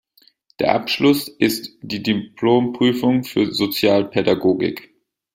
Der 0.59 0.73
Abschluss 0.73 1.27
ist 1.27 1.77
die 1.83 2.01
Diplomprüfung 2.01 3.23
für 3.23 3.53
Sozialpädagogik. 3.53 4.95